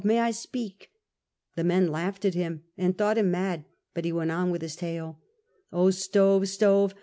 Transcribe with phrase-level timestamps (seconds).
[0.03, 0.89] may I speak?"
[1.55, 4.75] The men laughed at him and thought him mad, but he went on with his
[4.75, 5.19] tale."
[5.71, 5.91] Oh!
[5.91, 6.95] stove, stove